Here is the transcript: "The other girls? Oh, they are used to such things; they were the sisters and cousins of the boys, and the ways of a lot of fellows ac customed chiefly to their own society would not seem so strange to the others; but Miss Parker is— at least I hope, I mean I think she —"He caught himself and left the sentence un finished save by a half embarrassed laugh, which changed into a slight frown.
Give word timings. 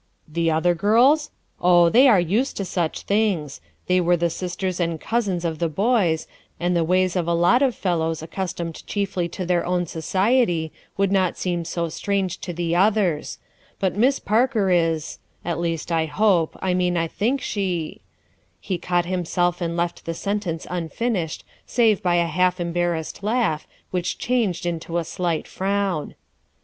"The 0.27 0.49
other 0.49 0.73
girls? 0.73 1.29
Oh, 1.61 1.87
they 1.89 2.07
are 2.07 2.19
used 2.19 2.57
to 2.57 2.65
such 2.65 3.01
things; 3.03 3.61
they 3.85 4.01
were 4.01 4.17
the 4.17 4.31
sisters 4.31 4.79
and 4.79 4.99
cousins 4.99 5.45
of 5.45 5.59
the 5.59 5.69
boys, 5.69 6.25
and 6.59 6.75
the 6.75 6.83
ways 6.83 7.15
of 7.15 7.27
a 7.27 7.35
lot 7.35 7.61
of 7.61 7.75
fellows 7.75 8.23
ac 8.23 8.31
customed 8.31 8.87
chiefly 8.87 9.29
to 9.29 9.45
their 9.45 9.63
own 9.63 9.85
society 9.85 10.71
would 10.97 11.11
not 11.11 11.37
seem 11.37 11.65
so 11.65 11.87
strange 11.87 12.39
to 12.39 12.51
the 12.51 12.75
others; 12.75 13.37
but 13.79 13.95
Miss 13.95 14.17
Parker 14.17 14.71
is— 14.71 15.19
at 15.45 15.59
least 15.59 15.91
I 15.91 16.07
hope, 16.07 16.57
I 16.63 16.73
mean 16.73 16.97
I 16.97 17.07
think 17.07 17.39
she 17.39 18.01
—"He 18.59 18.79
caught 18.79 19.05
himself 19.05 19.61
and 19.61 19.77
left 19.77 20.05
the 20.05 20.15
sentence 20.15 20.65
un 20.71 20.89
finished 20.89 21.43
save 21.67 22.01
by 22.01 22.15
a 22.15 22.25
half 22.25 22.59
embarrassed 22.59 23.21
laugh, 23.21 23.67
which 23.91 24.17
changed 24.17 24.65
into 24.65 24.97
a 24.97 25.03
slight 25.03 25.47
frown. 25.47 26.15